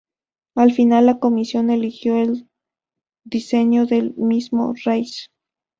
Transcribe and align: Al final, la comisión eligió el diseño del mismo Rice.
Al 0.55 0.71
final, 0.73 1.05
la 1.05 1.19
comisión 1.19 1.69
eligió 1.69 2.15
el 2.17 2.49
diseño 3.23 3.85
del 3.85 4.15
mismo 4.15 4.73
Rice. 4.83 5.27